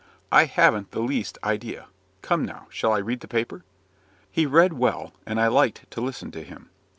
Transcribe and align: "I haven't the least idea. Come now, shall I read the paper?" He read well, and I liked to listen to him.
"I 0.31 0.45
haven't 0.45 0.89
the 0.89 0.99
least 0.99 1.37
idea. 1.43 1.85
Come 2.23 2.43
now, 2.43 2.65
shall 2.71 2.91
I 2.91 2.97
read 2.97 3.19
the 3.19 3.27
paper?" 3.27 3.63
He 4.31 4.47
read 4.47 4.73
well, 4.73 5.13
and 5.27 5.39
I 5.39 5.47
liked 5.47 5.85
to 5.91 6.01
listen 6.01 6.31
to 6.31 6.41
him. 6.41 6.71